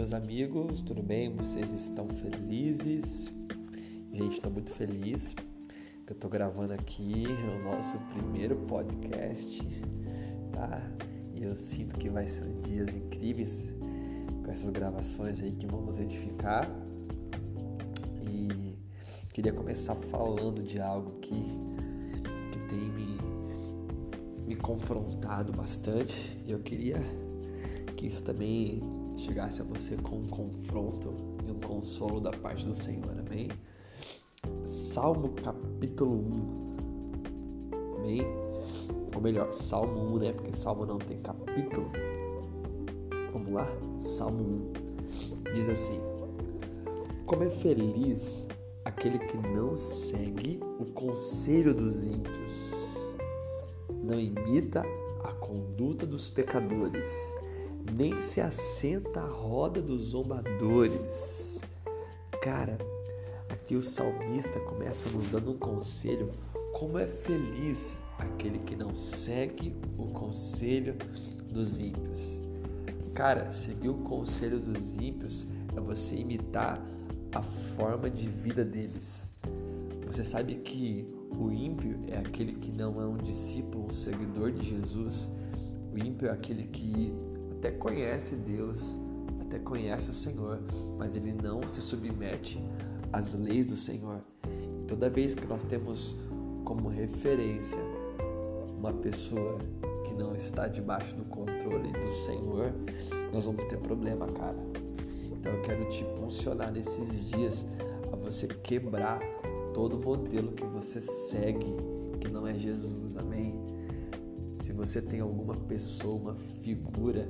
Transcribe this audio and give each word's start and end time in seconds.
meus 0.00 0.14
amigos, 0.14 0.80
tudo 0.80 1.02
bem? 1.02 1.30
Vocês 1.36 1.70
estão 1.74 2.08
felizes? 2.08 3.30
Gente, 4.10 4.32
estou 4.32 4.50
muito 4.50 4.72
feliz 4.72 5.34
que 5.34 6.12
eu 6.12 6.14
estou 6.14 6.30
gravando 6.30 6.72
aqui 6.72 7.26
o 7.54 7.62
nosso 7.62 7.98
primeiro 8.14 8.56
podcast, 8.60 9.62
tá? 10.52 10.80
E 11.34 11.42
eu 11.42 11.54
sinto 11.54 11.98
que 11.98 12.08
vai 12.08 12.26
ser 12.26 12.48
dias 12.60 12.94
incríveis 12.94 13.74
com 14.42 14.50
essas 14.50 14.70
gravações 14.70 15.42
aí 15.42 15.52
que 15.54 15.66
vamos 15.66 15.98
edificar. 15.98 16.66
E 18.22 18.78
queria 19.34 19.52
começar 19.52 19.96
falando 19.96 20.62
de 20.62 20.80
algo 20.80 21.20
que, 21.20 21.44
que 22.52 22.58
tem 22.70 22.88
me, 22.88 23.18
me 24.46 24.56
confrontado 24.56 25.52
bastante. 25.52 26.42
E 26.46 26.52
eu 26.52 26.60
queria 26.60 27.02
que 28.00 28.06
isso 28.06 28.24
também 28.24 28.80
chegasse 29.18 29.60
a 29.60 29.64
você 29.64 29.94
com 29.94 30.16
um 30.16 30.26
confronto 30.26 31.12
e 31.46 31.50
um 31.50 31.60
consolo 31.60 32.18
da 32.18 32.30
parte 32.30 32.64
do 32.64 32.74
Senhor, 32.74 33.10
amém? 33.10 33.50
Salmo 34.64 35.34
capítulo 35.34 36.16
1, 37.70 37.96
amém? 37.98 38.22
Ou 39.14 39.20
melhor, 39.20 39.52
Salmo 39.52 40.14
1, 40.14 40.18
né? 40.18 40.32
Porque 40.32 40.56
Salmo 40.56 40.86
não 40.86 40.96
tem 40.96 41.18
capítulo. 41.18 41.90
Vamos 43.34 43.52
lá? 43.52 43.68
Salmo 43.98 44.72
1 45.50 45.54
diz 45.54 45.68
assim: 45.68 46.00
Como 47.26 47.44
é 47.44 47.50
feliz 47.50 48.46
aquele 48.82 49.18
que 49.18 49.36
não 49.36 49.76
segue 49.76 50.58
o 50.78 50.86
conselho 50.86 51.74
dos 51.74 52.06
ímpios, 52.06 52.96
não 54.02 54.18
imita 54.18 54.82
a 55.22 55.32
conduta 55.34 56.06
dos 56.06 56.30
pecadores 56.30 57.38
nem 57.92 58.20
se 58.20 58.40
assenta 58.40 59.20
à 59.20 59.28
roda 59.28 59.80
dos 59.80 60.06
zombadores. 60.06 61.60
Cara, 62.42 62.78
aqui 63.48 63.76
o 63.76 63.82
salmista 63.82 64.58
começa 64.60 65.08
nos 65.10 65.28
dando 65.28 65.52
um 65.52 65.58
conselho: 65.58 66.30
como 66.72 66.98
é 66.98 67.06
feliz 67.06 67.96
aquele 68.18 68.58
que 68.60 68.76
não 68.76 68.96
segue 68.96 69.74
o 69.98 70.06
conselho 70.08 70.96
dos 71.50 71.78
ímpios. 71.78 72.40
Cara, 73.14 73.50
seguir 73.50 73.88
o 73.88 73.98
conselho 73.98 74.58
dos 74.60 74.96
ímpios 74.96 75.46
é 75.76 75.80
você 75.80 76.16
imitar 76.16 76.78
a 77.34 77.42
forma 77.42 78.10
de 78.10 78.28
vida 78.28 78.64
deles. 78.64 79.30
Você 80.06 80.24
sabe 80.24 80.56
que 80.56 81.06
o 81.38 81.50
ímpio 81.50 82.00
é 82.08 82.18
aquele 82.18 82.54
que 82.54 82.72
não 82.72 83.00
é 83.00 83.06
um 83.06 83.16
discípulo, 83.16 83.86
um 83.86 83.90
seguidor 83.90 84.52
de 84.52 84.68
Jesus. 84.68 85.30
O 85.92 85.98
ímpio 85.98 86.28
é 86.28 86.30
aquele 86.32 86.64
que 86.64 87.12
até 87.60 87.70
conhece 87.70 88.36
Deus, 88.36 88.96
até 89.38 89.58
conhece 89.58 90.08
o 90.08 90.14
Senhor, 90.14 90.62
mas 90.96 91.14
ele 91.14 91.30
não 91.30 91.60
se 91.68 91.82
submete 91.82 92.58
às 93.12 93.34
leis 93.34 93.66
do 93.66 93.76
Senhor. 93.76 94.22
E 94.48 94.86
toda 94.86 95.10
vez 95.10 95.34
que 95.34 95.46
nós 95.46 95.62
temos 95.62 96.16
como 96.64 96.88
referência 96.88 97.78
uma 98.78 98.94
pessoa 98.94 99.58
que 100.06 100.14
não 100.14 100.34
está 100.34 100.68
debaixo 100.68 101.14
do 101.14 101.24
controle 101.26 101.92
do 101.92 102.10
Senhor, 102.10 102.72
nós 103.30 103.44
vamos 103.44 103.64
ter 103.64 103.76
problema, 103.76 104.26
cara. 104.28 104.56
Então 105.30 105.52
eu 105.52 105.60
quero 105.60 105.86
te 105.90 106.02
funcionar 106.18 106.72
nesses 106.72 107.28
dias 107.28 107.66
a 108.10 108.16
você 108.16 108.48
quebrar 108.48 109.20
todo 109.74 109.98
modelo 109.98 110.52
que 110.52 110.64
você 110.64 110.98
segue 110.98 111.76
que 112.20 112.28
não 112.30 112.46
é 112.46 112.54
Jesus, 112.56 113.18
amém? 113.18 113.60
Se 114.60 114.74
você 114.74 115.00
tem 115.00 115.20
alguma 115.20 115.56
pessoa, 115.56 116.14
uma 116.14 116.34
figura 116.62 117.26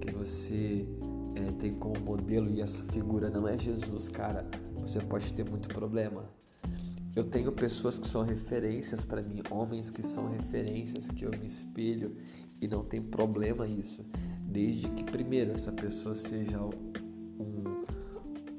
que 0.00 0.10
você 0.12 0.86
é, 1.34 1.52
tem 1.52 1.74
como 1.74 2.00
modelo 2.00 2.50
e 2.50 2.62
essa 2.62 2.82
figura 2.84 3.28
não 3.28 3.46
é 3.46 3.56
Jesus, 3.56 4.08
cara, 4.08 4.48
você 4.76 4.98
pode 4.98 5.32
ter 5.34 5.48
muito 5.48 5.68
problema. 5.68 6.24
Eu 7.14 7.24
tenho 7.24 7.52
pessoas 7.52 7.98
que 7.98 8.08
são 8.08 8.22
referências 8.22 9.04
para 9.04 9.20
mim, 9.20 9.42
homens 9.50 9.90
que 9.90 10.02
são 10.02 10.30
referências 10.30 11.06
que 11.08 11.24
eu 11.24 11.30
me 11.32 11.46
espelho 11.46 12.16
e 12.60 12.66
não 12.66 12.82
tem 12.82 13.02
problema 13.02 13.66
isso, 13.66 14.02
desde 14.40 14.88
que 14.88 15.04
primeiro 15.04 15.52
essa 15.52 15.72
pessoa 15.72 16.14
seja 16.14 16.58
um, 16.62 17.84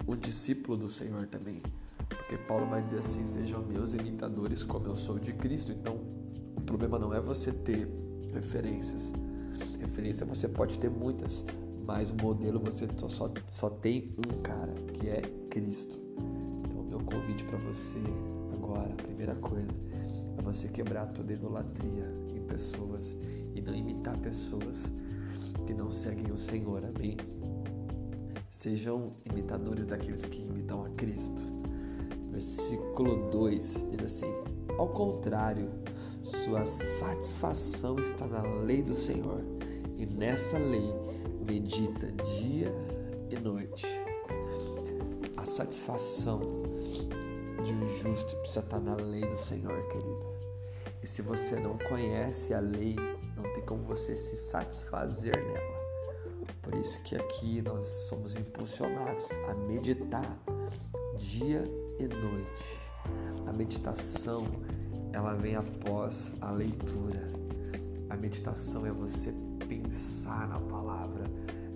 um 0.08 0.16
discípulo 0.16 0.78
do 0.78 0.88
Senhor 0.88 1.26
também. 1.26 1.62
Porque 2.08 2.38
Paulo 2.38 2.68
vai 2.68 2.84
dizer 2.84 3.00
assim: 3.00 3.26
sejam 3.26 3.66
meus 3.66 3.94
imitadores 3.94 4.62
como 4.62 4.86
eu 4.86 4.96
sou 4.96 5.18
de 5.18 5.34
Cristo. 5.34 5.72
Então, 5.72 6.00
o 6.56 6.62
problema 6.62 7.00
não 7.00 7.14
é 7.14 7.20
você 7.20 7.52
ter 7.52 7.90
referências. 8.34 9.14
Referência 9.80 10.26
você 10.26 10.48
pode 10.48 10.80
ter 10.80 10.90
muitas, 10.90 11.46
mas 11.86 12.12
modelo 12.12 12.60
você 12.60 12.88
só, 13.08 13.32
só 13.46 13.70
tem 13.70 14.14
um 14.18 14.42
cara, 14.42 14.74
que 14.94 15.10
é 15.10 15.22
Cristo. 15.50 16.00
Então, 16.66 16.84
meu 16.84 17.00
convite 17.00 17.44
para 17.46 17.58
você 17.58 18.00
agora, 18.54 18.92
a 18.92 19.04
primeira 19.04 19.36
coisa, 19.36 19.68
é 20.38 20.42
você 20.42 20.68
quebrar 20.68 21.08
toda 21.08 21.34
idolatria 21.34 22.08
em 22.34 22.42
pessoas 22.42 23.16
e 23.56 23.62
não 23.62 23.76
imitar 23.76 24.18
pessoas 24.20 24.92
que 25.66 25.74
não 25.74 25.92
seguem 25.92 26.32
o 26.32 26.38
Senhor, 26.38 26.84
amém? 26.86 27.18
Sejam 28.50 29.14
imitadores 29.26 29.88
daqueles 29.88 30.26
que 30.26 30.42
imitam 30.42 30.86
a 30.86 30.90
Cristo. 30.92 31.42
Versículo 32.32 33.30
2 33.30 33.86
diz 33.92 34.04
assim: 34.04 34.28
Ao 34.78 34.88
contrário, 34.88 35.70
sua 36.22 36.66
satisfação 36.66 38.00
está 38.00 38.28
na 38.28 38.42
lei 38.42 38.84
do 38.84 38.96
Senhor, 38.96 39.42
e 39.98 40.06
nessa 40.06 40.58
lei 40.58 40.94
medita 41.48 42.12
dia 42.40 42.74
e 43.30 43.36
noite. 43.40 43.88
A 45.38 45.46
satisfação 45.46 46.40
de 47.64 47.74
um 47.74 47.86
justo 47.98 48.36
precisa 48.38 48.60
estar 48.60 48.80
na 48.80 48.96
lei 48.96 49.22
do 49.22 49.38
Senhor, 49.38 49.82
querido. 49.88 50.32
E 51.02 51.08
se 51.08 51.24
você 51.24 51.60
não 51.60 51.78
conhece 51.78 52.54
a 52.54 52.60
lei, 52.60 52.96
não 53.36 53.44
tem 53.54 53.64
como 53.66 53.84
você 53.84 54.16
se 54.16 54.36
satisfazer 54.36 55.36
nela. 55.36 55.82
Por 56.62 56.76
isso 56.76 57.02
que 57.02 57.16
aqui 57.16 57.62
nós 57.64 57.88
somos 57.88 58.36
impulsionados 58.36 59.32
a 59.50 59.56
meditar 59.56 60.38
dia 61.18 61.64
e 62.00 62.08
noite. 62.08 62.82
A 63.48 63.54
meditação 63.54 64.46
ela 65.14 65.34
vem 65.34 65.56
após 65.56 66.32
a 66.42 66.52
leitura. 66.52 67.28
A 68.10 68.16
meditação 68.16 68.86
é 68.86 68.92
você 68.92 69.34
pensar 69.68 70.48
na 70.48 70.60
palavra, 70.60 71.24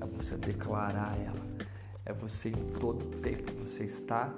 é 0.01 0.06
você 0.06 0.35
declarar 0.38 1.18
ela, 1.18 1.68
é 2.06 2.13
você 2.13 2.50
em 2.50 2.79
todo 2.79 3.06
tempo 3.22 3.51
você 3.59 3.85
está 3.85 4.34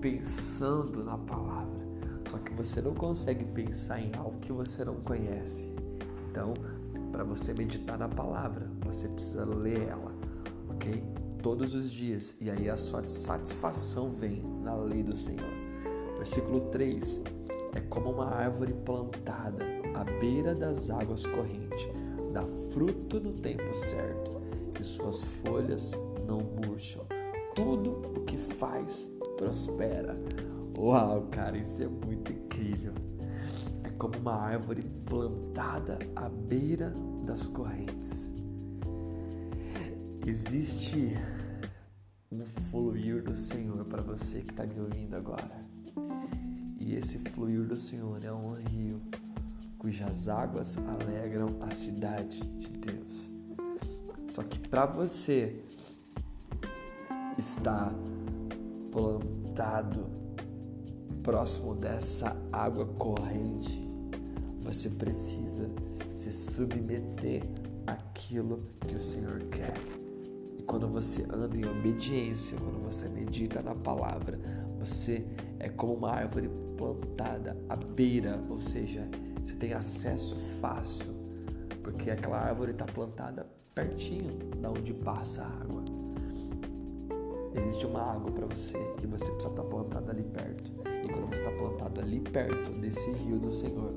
pensando 0.00 1.04
na 1.04 1.16
palavra. 1.16 1.86
Só 2.28 2.38
que 2.38 2.52
você 2.52 2.82
não 2.82 2.94
consegue 2.94 3.44
pensar 3.44 4.00
em 4.00 4.12
algo 4.16 4.38
que 4.40 4.52
você 4.52 4.84
não 4.84 4.96
conhece. 4.96 5.72
Então, 6.30 6.52
para 7.10 7.24
você 7.24 7.54
meditar 7.54 7.96
na 7.98 8.08
palavra, 8.08 8.70
você 8.84 9.08
precisa 9.08 9.44
ler 9.44 9.88
ela, 9.88 10.12
ok? 10.68 11.02
Todos 11.42 11.74
os 11.74 11.90
dias. 11.90 12.36
E 12.40 12.50
aí 12.50 12.68
a 12.68 12.76
sua 12.76 13.04
satisfação 13.04 14.10
vem 14.10 14.42
na 14.62 14.74
lei 14.74 15.02
do 15.02 15.16
Senhor. 15.16 15.48
Versículo 16.18 16.60
3 16.70 17.22
é 17.74 17.80
como 17.80 18.10
uma 18.10 18.30
árvore 18.34 18.72
plantada 18.72 19.64
à 19.94 20.04
beira 20.04 20.54
das 20.54 20.90
águas 20.90 21.24
correntes, 21.26 21.88
dá 22.32 22.44
fruto 22.72 23.20
no 23.20 23.32
tempo 23.32 23.74
certo 23.74 24.40
e 24.78 24.84
suas 24.84 25.22
folhas 25.22 25.92
não 26.26 26.40
murcham. 26.40 27.04
Tudo 27.54 28.02
o 28.16 28.24
que 28.24 28.36
faz 28.36 29.12
prospera. 29.36 30.16
Uau, 30.78 31.26
cara, 31.30 31.58
isso 31.58 31.82
é 31.82 31.88
muito 31.88 32.32
incrível. 32.32 32.92
É 33.82 33.90
como 33.90 34.16
uma 34.18 34.34
árvore 34.34 34.82
plantada 35.04 35.98
à 36.14 36.28
beira 36.28 36.94
das 37.24 37.46
correntes. 37.46 38.32
Existe 40.24 41.16
um 42.30 42.44
fluir 42.70 43.22
do 43.22 43.34
Senhor 43.34 43.84
para 43.86 44.02
você 44.02 44.40
que 44.40 44.52
está 44.52 44.66
me 44.66 44.78
ouvindo 44.78 45.16
agora. 45.16 45.67
E 46.88 46.94
esse 46.94 47.18
fluir 47.18 47.64
do 47.64 47.76
Senhor 47.76 48.24
é 48.24 48.32
um 48.32 48.54
rio 48.54 48.98
cujas 49.76 50.26
águas 50.26 50.78
alegram 50.78 51.48
a 51.60 51.70
cidade 51.70 52.40
de 52.40 52.70
Deus. 52.70 53.30
Só 54.26 54.42
que 54.42 54.58
para 54.70 54.86
você 54.86 55.62
estar 57.36 57.92
plantado 58.90 60.06
próximo 61.22 61.74
dessa 61.74 62.34
água 62.50 62.86
corrente, 62.86 63.86
você 64.62 64.88
precisa 64.88 65.70
se 66.14 66.32
submeter 66.32 67.42
àquilo 67.86 68.62
que 68.80 68.94
o 68.94 69.02
Senhor 69.02 69.40
quer. 69.50 69.74
E 70.58 70.62
quando 70.62 70.88
você 70.88 71.22
anda 71.24 71.54
em 71.54 71.66
obediência, 71.66 72.56
quando 72.56 72.82
você 72.82 73.10
medita 73.10 73.60
na 73.60 73.74
palavra, 73.74 74.40
você 74.78 75.22
é 75.58 75.68
como 75.68 75.92
uma 75.92 76.12
árvore 76.12 76.48
plantada 76.78 77.56
à 77.68 77.76
beira, 77.76 78.40
ou 78.48 78.60
seja, 78.60 79.06
você 79.42 79.56
tem 79.56 79.72
acesso 79.72 80.36
fácil, 80.60 81.06
porque 81.82 82.10
aquela 82.10 82.38
árvore 82.38 82.70
está 82.70 82.86
plantada 82.86 83.46
pertinho 83.74 84.32
da 84.60 84.70
onde 84.70 84.94
passa 84.94 85.42
a 85.42 85.46
água. 85.46 85.82
existe 87.54 87.86
uma 87.86 88.00
água 88.00 88.30
para 88.30 88.46
você 88.46 88.78
e 89.02 89.06
você 89.06 89.30
precisa 89.32 89.48
estar 89.48 89.64
plantado 89.64 90.10
ali 90.10 90.22
perto. 90.22 90.70
E 91.04 91.08
quando 91.08 91.28
você 91.28 91.42
está 91.42 91.50
plantado 91.56 92.00
ali 92.00 92.20
perto 92.20 92.70
desse 92.72 93.10
rio 93.10 93.38
do 93.38 93.50
Senhor, 93.50 93.92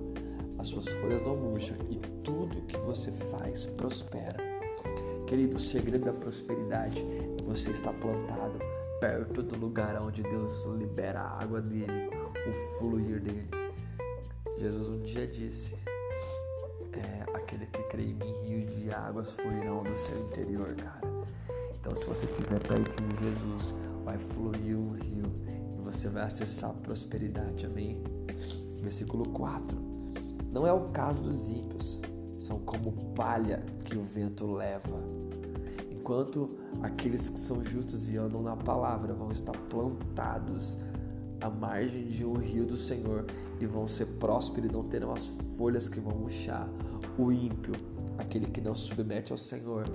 as 0.58 0.68
suas 0.68 0.88
folhas 0.88 1.22
não 1.24 1.36
murcham 1.36 1.78
e 1.90 1.98
tudo 2.24 2.62
que 2.62 2.78
você 2.78 3.12
faz 3.12 3.66
prospera. 3.66 4.38
Querido, 5.28 5.58
o 5.58 5.60
segredo 5.60 6.06
da 6.06 6.14
prosperidade 6.14 7.06
é 7.40 7.44
você 7.44 7.72
estar 7.72 7.94
plantado 7.94 8.60
perto 9.02 9.42
do 9.42 9.58
lugar 9.58 10.00
onde 10.00 10.22
Deus 10.22 10.64
libera 10.78 11.22
a 11.22 11.42
água 11.42 11.60
dele, 11.60 12.08
o 12.48 12.78
fluir 12.78 13.20
dele. 13.20 13.50
Jesus 14.60 14.90
um 14.90 15.00
dia 15.00 15.28
disse: 15.28 15.76
é, 16.94 17.24
aquele 17.36 17.66
que 17.66 17.82
crê 17.90 18.04
em 18.04 18.14
mim, 18.14 18.34
rios 18.46 18.76
de 18.76 18.94
águas 18.94 19.32
fluirão 19.32 19.84
do 19.84 19.96
seu 19.96 20.18
interior, 20.20 20.76
cara. 20.76 21.02
Então, 21.80 21.96
se 21.96 22.06
você 22.06 22.26
estiver 22.26 22.60
perto 22.60 23.02
de 23.02 23.24
Jesus, 23.24 23.74
vai 24.06 24.20
fluir 24.20 24.78
um 24.78 24.92
rio 24.92 25.26
e 25.80 25.82
você 25.82 26.08
vai 26.08 26.24
acessar 26.24 26.70
a 26.70 26.74
prosperidade, 26.74 27.66
amém? 27.66 28.04
Versículo 28.82 29.28
4. 29.30 29.80
Não 30.52 30.68
é 30.68 30.72
o 30.72 30.90
caso 30.90 31.24
dos 31.24 31.50
ímpios, 31.50 32.00
são 32.38 32.60
como 32.60 32.92
palha 33.16 33.66
que 33.84 33.98
o 33.98 34.04
vento 34.04 34.46
leva. 34.46 35.21
Enquanto 36.12 36.50
aqueles 36.84 37.30
que 37.30 37.40
são 37.40 37.64
justos 37.64 38.10
e 38.10 38.18
andam 38.18 38.42
na 38.42 38.54
palavra 38.54 39.14
vão 39.14 39.32
estar 39.32 39.54
plantados 39.70 40.78
à 41.40 41.50
margem 41.50 42.04
de 42.04 42.26
um 42.26 42.34
rio 42.34 42.66
do 42.66 42.76
Senhor 42.76 43.26
e 43.62 43.66
vão 43.66 43.88
ser 43.88 44.08
prósperos 44.20 44.70
e 44.70 44.74
não 44.74 44.84
terão 44.84 45.14
as 45.14 45.28
folhas 45.58 45.88
que 45.88 46.02
vão 46.02 46.14
murchar. 46.18 46.68
O 47.18 47.32
ímpio, 47.32 47.74
aquele 48.18 48.48
que 48.48 48.60
não 48.60 48.76
submete 48.76 49.32
ao 49.32 49.38
Senhor, 49.38 49.86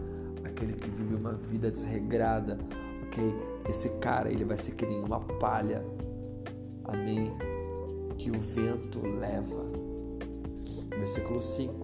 aquele 0.43 0.73
que 0.73 0.89
vive 0.89 1.17
uma 1.17 1.35
vida 1.35 1.71
desregrada, 1.71 2.59
ok? 3.09 3.23
Esse 3.69 3.91
cara, 3.99 4.33
ele 4.33 4.47
vai 4.47 4.57
ser 4.57 4.75
que 4.75 4.87
nem 4.87 5.05
uma 5.05 5.21
palha, 5.21 5.85
amém? 6.85 7.31
Que 8.17 8.31
o 8.31 8.41
vento 8.41 9.03
leva. 9.07 9.67
Versículo 10.97 11.43
5: 11.43 11.75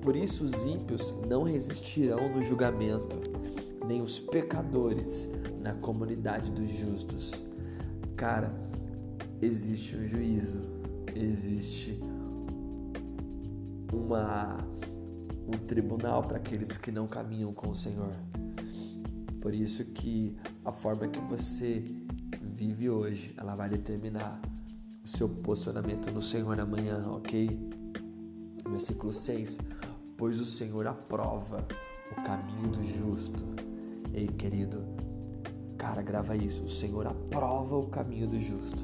Por 0.00 0.14
isso 0.14 0.44
os 0.44 0.64
ímpios 0.64 1.12
não 1.28 1.42
resistirão 1.42 2.28
no 2.28 2.40
julgamento, 2.40 3.29
nem 3.90 4.00
os 4.00 4.20
pecadores 4.20 5.28
na 5.60 5.74
comunidade 5.74 6.48
dos 6.52 6.70
justos. 6.70 7.44
Cara, 8.16 8.54
existe 9.42 9.96
um 9.96 10.06
juízo, 10.06 10.62
existe 11.12 12.00
uma 13.92 14.58
um 15.44 15.58
tribunal 15.66 16.22
para 16.22 16.36
aqueles 16.36 16.76
que 16.76 16.92
não 16.92 17.08
caminham 17.08 17.52
com 17.52 17.70
o 17.70 17.74
Senhor. 17.74 18.12
Por 19.40 19.52
isso 19.52 19.84
que 19.86 20.36
a 20.64 20.70
forma 20.70 21.08
que 21.08 21.18
você 21.22 21.82
vive 22.40 22.88
hoje, 22.88 23.34
ela 23.36 23.56
vai 23.56 23.68
determinar 23.68 24.40
o 25.02 25.08
seu 25.08 25.28
posicionamento 25.28 26.12
no 26.12 26.22
Senhor 26.22 26.60
amanhã, 26.60 27.02
ok? 27.08 27.58
Versículo 28.68 29.12
6. 29.12 29.58
Pois 30.16 30.38
o 30.38 30.46
Senhor 30.46 30.86
aprova 30.86 31.66
o 32.12 32.22
caminho 32.22 32.68
do 32.68 32.82
justo. 32.82 33.69
Ei, 34.12 34.26
querido, 34.26 34.82
cara, 35.76 36.02
grava 36.02 36.36
isso. 36.36 36.64
O 36.64 36.68
Senhor 36.68 37.06
aprova 37.06 37.76
o 37.76 37.86
caminho 37.86 38.28
do 38.28 38.38
justo. 38.38 38.82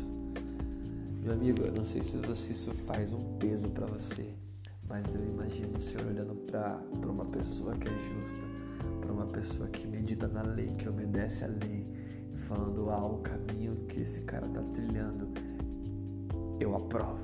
Meu 1.22 1.32
amigo, 1.32 1.62
eu 1.62 1.72
não 1.72 1.84
sei 1.84 2.02
se 2.02 2.16
isso 2.52 2.72
faz 2.86 3.12
um 3.12 3.36
peso 3.38 3.68
para 3.68 3.86
você 3.86 4.34
mas 4.88 5.14
eu 5.14 5.20
imagino 5.24 5.76
o 5.76 5.80
Senhor 5.80 6.06
olhando 6.06 6.34
para 6.46 6.80
uma 7.10 7.24
pessoa 7.24 7.74
que 7.76 7.88
é 7.88 7.92
justa, 7.92 8.46
para 9.00 9.12
uma 9.12 9.26
pessoa 9.26 9.68
que 9.68 9.86
medita 9.86 10.28
na 10.28 10.42
lei, 10.42 10.68
que 10.68 10.88
obedece 10.88 11.44
à 11.44 11.48
lei, 11.48 11.86
falando: 12.48 12.90
ah, 12.90 13.04
o 13.04 13.18
caminho 13.18 13.76
que 13.88 14.00
esse 14.00 14.20
cara 14.22 14.46
está 14.46 14.62
trilhando, 14.72 15.28
eu 16.60 16.74
aprovo. 16.76 17.20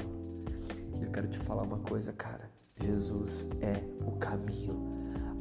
Eu 1.00 1.10
quero 1.10 1.28
te 1.28 1.38
falar 1.38 1.62
uma 1.62 1.78
coisa, 1.78 2.12
cara. 2.12 2.50
Jesus 2.80 3.46
é 3.60 3.74
o 4.06 4.12
caminho. 4.12 4.90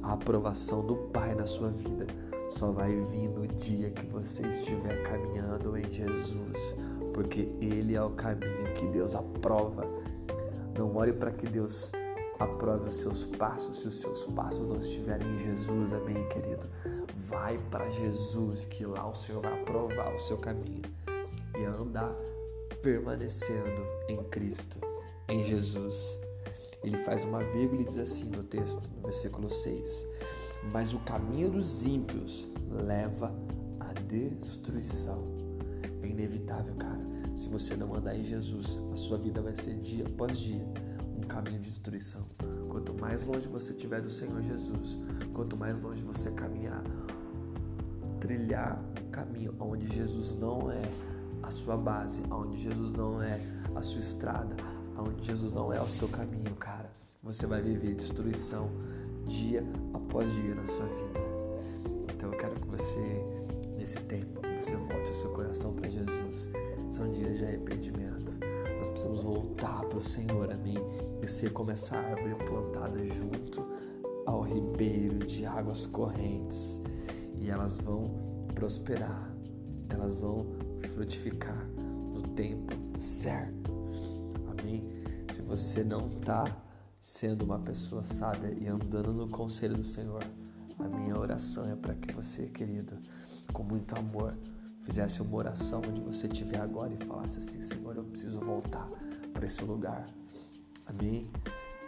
A 0.03 0.13
aprovação 0.13 0.85
do 0.85 0.95
Pai 0.95 1.35
na 1.35 1.45
sua 1.45 1.69
vida 1.69 2.07
só 2.51 2.69
vai 2.69 2.93
vir 2.93 3.29
no 3.29 3.47
dia 3.47 3.89
que 3.89 4.05
você 4.07 4.45
estiver 4.45 5.01
caminhando 5.03 5.77
em 5.77 5.89
Jesus, 5.89 6.75
porque 7.13 7.49
Ele 7.61 7.95
é 7.95 8.03
o 8.03 8.09
caminho 8.09 8.73
que 8.75 8.85
Deus 8.87 9.15
aprova. 9.15 9.87
Não 10.77 10.93
ore 10.95 11.13
para 11.13 11.31
que 11.31 11.47
Deus 11.47 11.93
aprove 12.37 12.89
os 12.89 12.95
seus 12.95 13.23
passos 13.23 13.79
se 13.79 13.87
os 13.87 13.95
seus 13.95 14.25
passos 14.25 14.67
não 14.67 14.77
estiverem 14.77 15.25
em 15.33 15.37
Jesus, 15.37 15.93
amém, 15.93 16.27
querido? 16.27 16.67
Vai 17.27 17.57
para 17.71 17.87
Jesus, 17.87 18.65
que 18.65 18.85
lá 18.85 19.07
o 19.07 19.15
Senhor 19.15 19.41
vai 19.41 19.53
aprovar 19.61 20.13
o 20.13 20.19
seu 20.19 20.37
caminho 20.37 20.81
e 21.57 21.63
andar 21.63 22.13
permanecendo 22.81 23.81
em 24.09 24.21
Cristo, 24.25 24.77
em 25.29 25.41
Jesus. 25.41 26.19
Ele 26.83 26.97
faz 27.05 27.23
uma 27.23 27.39
vírgula 27.39 27.81
e 27.81 27.85
diz 27.85 27.97
assim 27.97 28.25
no 28.25 28.43
texto, 28.43 28.81
no 28.97 29.03
versículo 29.03 29.49
6: 29.49 30.07
Mas 30.71 30.93
o 30.93 30.99
caminho 30.99 31.49
dos 31.49 31.85
ímpios 31.85 32.47
leva 32.69 33.33
à 33.79 33.93
destruição. 33.93 35.23
É 36.01 36.07
inevitável, 36.07 36.75
cara. 36.75 37.01
Se 37.35 37.47
você 37.49 37.75
não 37.75 37.95
andar 37.95 38.15
em 38.15 38.23
Jesus, 38.23 38.79
a 38.91 38.95
sua 38.95 39.17
vida 39.17 39.41
vai 39.41 39.55
ser 39.55 39.75
dia 39.75 40.05
após 40.05 40.37
dia 40.37 40.65
um 41.17 41.21
caminho 41.21 41.59
de 41.59 41.69
destruição. 41.69 42.25
Quanto 42.69 42.93
mais 42.93 43.25
longe 43.25 43.47
você 43.47 43.73
estiver 43.73 44.01
do 44.01 44.09
Senhor 44.09 44.41
Jesus, 44.41 44.97
quanto 45.33 45.57
mais 45.57 45.81
longe 45.81 46.03
você 46.03 46.31
caminhar, 46.31 46.83
trilhar 48.19 48.81
um 49.05 49.09
caminho 49.11 49.55
onde 49.59 49.87
Jesus 49.87 50.37
não 50.37 50.71
é 50.71 50.81
a 51.41 51.49
sua 51.49 51.75
base, 51.75 52.21
onde 52.29 52.61
Jesus 52.61 52.91
não 52.91 53.21
é 53.21 53.39
a 53.75 53.81
sua 53.81 53.99
estrada, 53.99 54.55
onde 54.97 55.23
Jesus 55.25 55.51
não 55.51 55.73
é 55.73 55.81
o 55.81 55.89
seu 55.89 56.07
caminho, 56.07 56.53
cara, 56.55 56.89
você 57.23 57.45
vai 57.45 57.61
viver 57.61 57.95
destruição 57.95 58.69
dia 59.27 59.63
após 59.93 60.31
dia 60.35 60.55
na 60.55 60.65
sua 60.65 60.85
vida. 60.85 61.19
Então 62.13 62.31
eu 62.31 62.37
quero 62.37 62.55
que 62.55 62.67
você, 62.67 63.25
nesse 63.77 63.99
tempo, 64.01 64.41
você 64.59 64.75
volte 64.75 65.11
o 65.11 65.13
seu 65.13 65.31
coração 65.31 65.73
para 65.73 65.89
Jesus. 65.89 66.49
São 66.89 67.11
dias 67.11 67.37
de 67.37 67.45
arrependimento. 67.45 68.31
Nós 68.77 68.89
precisamos 68.89 69.21
voltar 69.21 69.81
para 69.85 69.97
o 69.97 70.01
Senhor, 70.01 70.51
amém? 70.51 70.77
E 71.21 71.27
ser 71.27 71.51
como 71.53 71.71
essa 71.71 71.97
árvore 71.97 72.35
plantada 72.45 73.05
junto 73.05 73.65
ao 74.25 74.41
ribeiro 74.41 75.19
de 75.19 75.45
águas 75.45 75.85
correntes. 75.85 76.81
E 77.39 77.49
elas 77.49 77.77
vão 77.77 78.03
prosperar, 78.53 79.33
elas 79.89 80.19
vão 80.19 80.45
frutificar 80.93 81.67
no 82.13 82.21
tempo 82.21 82.73
certo, 82.99 83.71
amém? 84.49 84.83
Se 85.31 85.41
você 85.41 85.83
não 85.83 86.07
está 86.07 86.45
sendo 87.01 87.43
uma 87.43 87.59
pessoa 87.59 88.03
sábia 88.03 88.55
e 88.61 88.67
andando 88.67 89.11
no 89.11 89.27
conselho 89.27 89.75
do 89.75 89.83
Senhor, 89.83 90.23
a 90.77 90.83
minha 90.83 91.17
oração 91.17 91.69
é 91.69 91.75
para 91.75 91.95
que 91.95 92.13
você, 92.13 92.45
querido, 92.45 92.95
com 93.51 93.63
muito 93.63 93.97
amor, 93.97 94.37
fizesse 94.83 95.21
uma 95.21 95.35
oração 95.35 95.81
onde 95.87 95.99
você 96.01 96.27
estiver 96.27 96.61
agora 96.61 96.93
e 96.93 97.05
falasse 97.05 97.39
assim: 97.39 97.61
Senhor, 97.61 97.95
eu 97.97 98.03
preciso 98.03 98.39
voltar 98.39 98.87
para 99.33 99.45
esse 99.45 99.63
lugar. 99.63 100.05
Amém? 100.85 101.27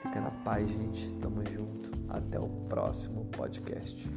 Fica 0.01 0.19
na 0.19 0.31
paz, 0.31 0.71
gente. 0.71 1.07
Tamo 1.21 1.45
junto. 1.45 1.91
Até 2.09 2.39
o 2.39 2.49
próximo 2.67 3.25
podcast. 3.25 4.09